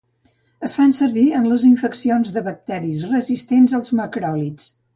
[0.67, 4.71] Es fan servir en les infeccions de bacteris resistents als macròlids.